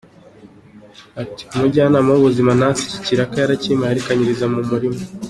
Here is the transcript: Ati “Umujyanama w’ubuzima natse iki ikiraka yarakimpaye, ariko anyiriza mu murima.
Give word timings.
Ati 1.21 1.41
“Umujyanama 1.55 2.09
w’ubuzima 2.11 2.51
natse 2.59 2.83
iki 2.85 2.97
ikiraka 2.99 3.35
yarakimpaye, 3.37 3.89
ariko 3.91 4.07
anyiriza 4.09 4.45
mu 4.53 4.59
murima. 4.69 5.01